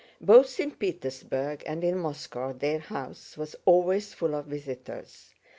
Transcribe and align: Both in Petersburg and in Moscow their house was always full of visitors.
Both 0.19 0.59
in 0.59 0.71
Petersburg 0.71 1.61
and 1.67 1.83
in 1.83 1.99
Moscow 1.99 2.53
their 2.53 2.79
house 2.79 3.37
was 3.37 3.55
always 3.65 4.15
full 4.15 4.33
of 4.33 4.47
visitors. 4.47 5.35